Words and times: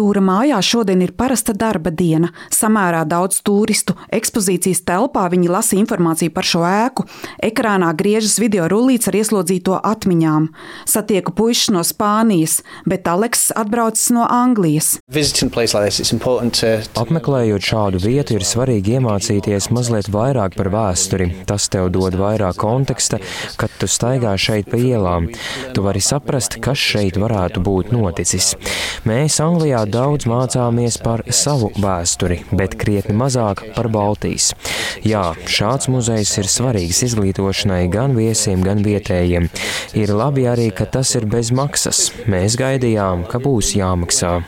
Stūra 0.00 0.22
mājā 0.24 0.56
šodien 0.64 1.02
ir 1.04 1.10
parasta 1.12 1.52
darba 1.52 1.90
diena. 1.92 2.30
Samērā 2.56 3.02
daudz 3.04 3.42
turistu. 3.44 3.92
Ekspozīcijas 4.16 4.78
telpā 4.88 5.26
viņi 5.28 5.50
lasa 5.52 5.76
informāciju 5.76 6.32
par 6.32 6.46
šo 6.48 6.62
ēku. 6.64 7.04
Ekrānā 7.44 7.90
griežas 7.98 8.38
video 8.40 8.64
rullīts 8.72 9.10
ar 9.10 9.18
ieslodzīto 9.18 9.76
atmiņām. 9.76 10.46
Satieku 10.88 11.34
puikas 11.36 11.66
no 11.74 11.82
Spānijas, 11.84 12.62
bet 12.88 13.10
Aleks 13.12 13.50
atbraucis 13.52 14.06
no 14.16 14.24
Anglijas. 14.24 15.02
Apmeklējot 17.04 17.68
šādu 17.68 18.00
vietu, 18.00 18.38
ir 18.40 18.48
svarīgi 18.48 18.96
iemācīties 18.96 19.68
mazliet 19.68 20.08
vairāk 20.08 20.56
par 20.56 20.72
vēsturi. 20.72 21.28
Tas 21.44 21.68
tev 21.68 21.90
dod 21.92 22.16
vairāk 22.16 22.56
konteksta, 22.64 23.20
kad 23.60 23.76
tu 23.76 23.84
staigā 23.84 24.32
šeit 24.40 24.72
pa 24.72 24.80
ielām. 24.80 25.28
Tu 25.76 25.84
vari 25.84 26.00
saprast, 26.00 26.56
kas 26.64 26.80
šeit 26.80 27.20
varētu 27.20 27.60
būt 27.68 27.92
noticis. 27.92 28.54
Mēs 29.04 29.36
Anglijā 29.44 29.89
daudz 29.92 30.26
mācāmies 30.30 30.96
par 31.02 31.22
savu 31.34 31.70
vēsturi, 31.80 32.40
bet 32.56 32.76
krietni 32.80 33.16
mazāk 33.18 33.62
par 33.76 33.90
Baltijas. 33.92 34.52
Jā, 35.06 35.30
šāds 35.50 35.90
muzejs 35.92 36.32
ir 36.42 36.50
svarīgs 36.50 37.02
izglītošanai 37.08 37.84
gan 37.92 38.16
viesiem, 38.18 38.64
gan 38.66 38.82
vietējiem. 38.86 39.50
Ir 39.98 40.14
labi 40.16 40.48
arī, 40.50 40.70
ka 40.74 40.88
tas 40.88 41.14
ir 41.18 41.28
bez 41.30 41.52
maksas. 41.54 42.10
Mēs 42.30 42.58
gaidījām, 42.60 43.26
ka 43.30 43.42
būs 43.42 43.74
jāmaksā. 43.78 44.38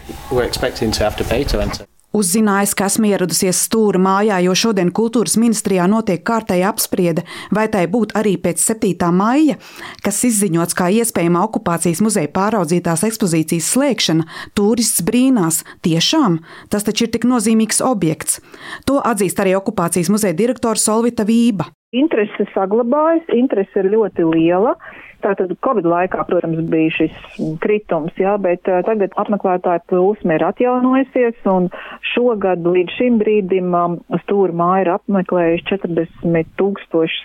Uzzinājis, 2.13 2.75
ka 2.77 2.91
esmu 2.91 3.09
ieradusies 3.09 3.63
stūra 3.67 4.01
mājā, 4.03 4.37
jo 4.45 4.53
šodien 4.59 4.91
kultūras 4.93 5.39
ministrijā 5.41 5.87
notiek 5.89 6.21
kārtēja 6.29 6.69
apspriede, 6.69 7.25
vai 7.55 7.67
tai 7.73 7.87
būt 7.89 8.13
arī 8.21 8.35
pēc 8.37 8.61
7. 8.61 9.09
maija, 9.17 9.57
kas 10.05 10.21
izziņots 10.29 10.77
kā 10.77 10.91
iespējama 10.93 11.41
okupācijas 11.49 12.05
muzeja 12.05 12.29
pāraudzītās 12.37 13.07
ekspozīcijas 13.09 13.73
slēgšana, 13.73 14.29
turists 14.53 15.05
brīnās, 15.09 15.63
tiešām 15.81 16.43
tas 16.69 16.85
taču 16.85 17.09
ir 17.09 17.15
tik 17.17 17.25
nozīmīgs 17.29 17.81
objekts. 17.85 18.43
To 18.85 19.01
atzīst 19.01 19.41
arī 19.41 19.57
okupācijas 19.57 20.13
muzeja 20.13 20.37
direktors 20.37 20.85
Solvita 20.85 21.25
Vība. 21.25 21.73
Interese 21.93 22.47
saglabājas, 22.55 23.27
interese 23.37 23.83
ir 23.83 23.91
ļoti 23.93 24.25
liela. 24.25 24.71
Tātad 25.21 25.53
Covid 25.63 25.85
laikā, 25.87 26.23
protams, 26.25 26.63
bija 26.73 26.95
šis 26.97 27.19
kritums, 27.61 28.17
jā, 28.17 28.33
bet 28.41 28.65
uh, 28.73 28.81
tagad 28.87 29.13
apmeklētāju 29.21 29.85
plūsma 29.93 30.39
ir 30.39 30.47
atjaunojusies 30.49 31.45
un 31.53 31.69
šogad 32.15 32.65
līdz 32.65 32.97
šim 32.97 33.21
brīdim 33.21 33.77
um, 33.77 34.01
stūra 34.25 34.57
māja 34.57 34.87
ir 34.87 34.93
apmeklējuši 34.97 35.69
40 35.77 36.43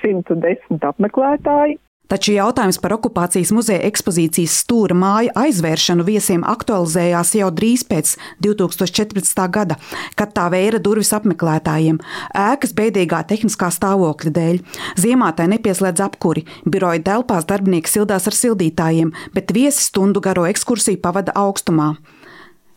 110 0.04 0.92
apmeklētāji. 0.92 1.80
Taču 2.08 2.32
jautājums 2.38 2.80
par 2.80 2.96
okupācijas 2.96 3.52
muzeja 3.56 3.84
ekspozīcijas 3.88 4.56
stūra 4.64 4.96
māju 4.96 5.34
aizvēršanu 5.36 6.06
viesiem 6.08 6.46
aktualizējās 6.48 7.34
jau 7.36 7.50
drīz 7.52 7.84
pēc 7.90 8.14
2014. 8.46 9.44
gada, 9.52 9.76
kad 10.16 10.32
tā 10.38 10.48
vēra 10.54 10.80
durvis 10.80 11.12
apmeklētājiem. 11.18 12.00
Ēkas 12.32 12.72
beidīgā 12.78 13.24
tehniskā 13.28 13.70
stāvokļa 13.76 14.36
dēļ. 14.40 14.62
Ziemā 15.04 15.34
tai 15.36 15.50
nepieslēdz 15.58 16.06
apkuri, 16.08 16.46
biroja 16.64 17.04
telpās 17.12 17.48
darbinieki 17.50 17.92
sildās 17.92 18.30
ar 18.32 18.40
sildītājiem, 18.40 19.12
bet 19.36 19.52
viesi 19.56 19.90
stundu 19.90 20.24
garo 20.24 20.48
ekskursiju 20.48 21.04
pavada 21.04 21.36
augstumā. 21.36 21.96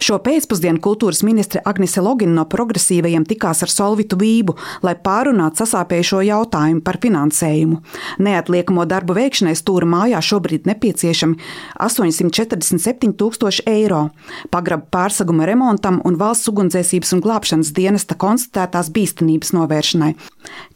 Šo 0.01 0.17
pēcpusdienu 0.25 0.81
kultūras 0.81 1.19
ministre 1.29 1.61
Agnese 1.69 2.01
Logina 2.01 2.33
no 2.39 2.47
progresīvajiem 2.49 3.27
tikās 3.29 3.59
ar 3.67 3.69
Solvitu 3.69 4.17
Vību, 4.17 4.55
lai 4.81 4.95
pārunātu 4.97 5.61
sasāpējušo 5.61 6.23
jautājumu 6.25 6.81
par 6.87 6.97
finansējumu. 7.03 7.83
Neatliekamo 8.25 8.87
darbu 8.89 9.19
veikšanai 9.19 9.53
stūra 9.61 9.85
mājā 9.93 10.23
šobrīd 10.25 10.65
nepieciešami 10.71 11.37
847 11.85 13.13
tūkstoši 13.21 13.67
eiro. 13.69 14.07
Pagraba 14.49 14.89
pārseguma 14.97 15.45
remontam 15.51 16.01
un 16.09 16.17
valsts 16.17 16.49
ugunsdzēsības 16.49 17.13
un 17.19 17.23
glābšanas 17.27 17.75
dienesta 17.77 18.17
konstatētās 18.17 18.89
bīstamības 18.97 19.53
novēršanai, 19.59 20.15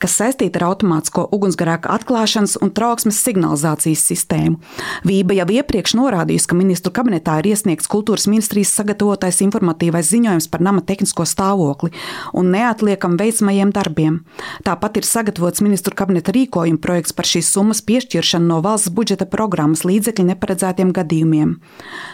kas 0.04 0.18
saistīta 0.20 0.60
ar 0.60 0.66
automātisko 0.74 1.30
ugunsgrēka 1.32 1.94
atklāšanas 1.96 2.58
un 2.60 2.74
trauksmes 2.76 3.22
signalizācijas 3.24 4.04
sistēmu. 4.12 4.60
Vība 5.08 5.40
jau 5.40 5.48
iepriekš 5.56 5.96
norādījusi, 5.96 6.52
ka 6.52 6.60
ministru 6.60 6.92
kabinetā 6.92 7.40
ir 7.40 7.54
iesniegts 7.54 7.88
kultūras 7.88 8.28
ministrijas 8.28 8.76
sagatavots 8.76 9.13
sagatavotais 9.14 9.42
informatīvais 9.44 10.10
ziņojums 10.10 10.48
par 10.50 10.60
nama 10.60 10.80
tehnisko 10.82 11.24
stāvokli 11.24 11.90
un 12.34 12.50
neatliekam 12.50 13.16
veicamajiem 13.16 13.70
darbiem. 13.72 14.24
Tāpat 14.64 14.98
ir 14.98 15.04
sagatavots 15.06 15.62
ministru 15.62 15.94
kabineta 15.94 16.32
rīkojuma 16.32 16.80
projekts 16.80 17.12
par 17.12 17.24
šīs 17.24 17.52
summas 17.52 17.82
piešķiršanu 17.82 18.46
no 18.46 18.60
valsts 18.60 18.90
budžeta 18.90 19.26
programmas 19.26 19.84
līdzekļu 19.84 20.26
neparedzētiem 20.32 20.92
gadījumiem. 20.92 21.60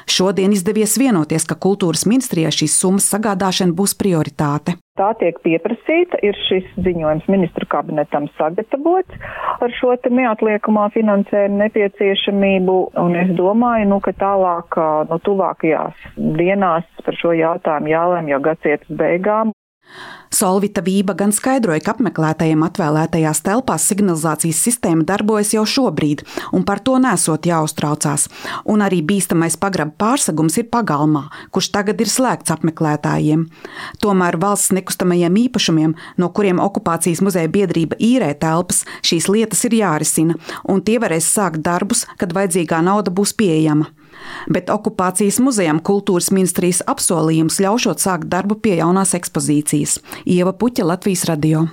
Šodien 0.06 0.53
izdevies 0.53 0.99
vienoties, 0.99 1.47
ka 1.47 1.56
kultūras 1.56 2.06
ministrijai 2.06 2.53
šīs 2.53 2.77
summas 2.77 3.09
sagādāšana 3.09 3.72
būs 3.72 3.97
prioritāte. 3.97 4.77
Tā 5.00 5.15
tiek 5.17 5.38
pieprasīta, 5.41 6.19
ir 6.21 6.37
šis 6.49 6.67
ziņojums 6.84 7.28
ministru 7.32 7.65
kabinetam 7.72 8.27
sagatavots 8.37 9.17
ar 9.65 9.75
šo 9.76 9.94
te 10.03 10.10
neatliekamā 10.15 10.88
finansējuma 10.94 11.65
nepieciešamību, 11.65 12.76
un 13.03 13.16
es 13.21 13.32
domāju, 13.38 13.88
nu, 13.93 14.00
ka 14.04 14.15
tālāk, 14.21 14.78
nu, 15.10 15.21
tuvākajās 15.26 16.04
dienās 16.16 16.87
par 17.04 17.19
šo 17.21 17.34
jautājumu 17.37 17.93
jālēm 17.93 18.31
jau 18.32 18.43
gadsimtas 18.49 19.00
beigām. 19.00 19.54
Solvita 20.30 20.78
Vība 20.86 21.16
gan 21.18 21.32
skaidroja, 21.34 21.82
ka 21.82 21.96
apmeklētājiem 21.96 22.62
atvēlētajās 22.62 23.40
telpās 23.42 23.82
signalizācijas 23.90 24.60
sistēma 24.62 25.02
darbojas 25.08 25.50
jau 25.56 25.64
šobrīd, 25.66 26.22
un 26.54 26.62
par 26.66 26.78
to 26.86 26.94
nesot 27.02 27.48
jāuztraucās. 27.50 28.28
Un 28.70 28.84
arī 28.86 29.00
bīstamais 29.02 29.58
pagraba 29.58 29.90
pārsegums 29.98 30.60
ir 30.62 30.68
pagalmā, 30.70 31.24
kurš 31.50 31.72
tagad 31.74 32.00
ir 32.00 32.12
slēgts 32.12 32.54
apmeklētājiem. 32.54 33.48
Tomēr 33.98 34.38
valsts 34.38 34.70
nekustamajiem 34.78 35.42
īpašumiem, 35.48 35.96
no 36.22 36.30
kuriem 36.30 36.62
okupācijas 36.62 37.24
muzeja 37.26 37.50
biedrība 37.50 37.98
īrē 37.98 38.30
telpas, 38.38 38.84
šīs 39.02 39.26
lietas 39.26 39.66
ir 39.66 39.80
jārisina, 39.82 40.38
un 40.62 40.86
tie 40.86 41.00
varēs 41.02 41.26
sākt 41.26 41.66
darbus, 41.66 42.06
kad 42.22 42.36
vajadzīgā 42.38 42.84
nauda 42.86 43.10
būs 43.10 43.34
pieejama 43.34 43.90
bet 44.53 44.70
okupācijas 44.72 45.41
muzejam 45.42 45.81
kultūras 45.81 46.31
ministrijas 46.34 46.84
apsolījums 46.91 47.60
ļaušot 47.62 48.03
sākt 48.03 48.31
darbu 48.32 48.60
pie 48.60 48.76
jaunās 48.82 49.16
ekspozīcijas. 49.19 49.98
Ieva 50.28 50.53
Puķa, 50.53 50.86
Latvijas 50.92 51.26
radio. 51.31 51.70